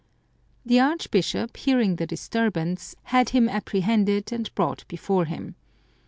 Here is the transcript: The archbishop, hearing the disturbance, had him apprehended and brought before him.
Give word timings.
The 0.65 0.79
archbishop, 0.79 1.55
hearing 1.57 1.97
the 1.97 2.07
disturbance, 2.07 2.95
had 3.13 3.29
him 3.29 3.47
apprehended 3.47 4.33
and 4.33 4.51
brought 4.55 4.83
before 4.87 5.25
him. 5.25 5.53